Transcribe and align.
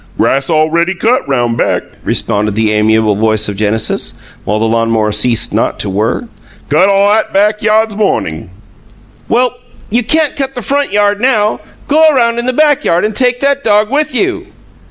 "Grass 0.17 0.49
awready 0.49 0.95
cut 0.95 1.29
roun' 1.29 1.55
back," 1.55 1.83
responded 2.03 2.55
the 2.55 2.71
amiable 2.71 3.13
voice 3.13 3.47
of 3.47 3.55
Genesis, 3.55 4.15
while 4.45 4.57
the 4.57 4.67
lawnmower 4.67 5.11
ceased 5.11 5.53
not 5.53 5.77
to 5.77 5.91
whir. 5.91 6.27
"Cut 6.69 6.89
all 6.89 7.07
'at 7.11 7.31
back 7.31 7.61
yod 7.61 7.91
's 7.91 7.95
mawnin'." 7.95 8.49
"Well, 9.29 9.53
you 9.91 10.01
can't 10.01 10.35
cut 10.35 10.55
the 10.55 10.63
front 10.63 10.91
yard 10.91 11.21
now. 11.21 11.59
Go 11.87 12.09
around 12.09 12.39
in 12.39 12.47
the 12.47 12.51
back 12.51 12.83
yard 12.83 13.05
and 13.05 13.13
take 13.13 13.41
that 13.41 13.63
dog 13.63 13.91
with 13.91 14.15
you." 14.15 14.47